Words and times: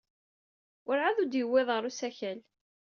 Werɛad 0.85 1.17
ur 1.23 1.27
d-yewwiḍ 1.27 1.69
ara 1.75 1.89
usakal. 1.89 2.39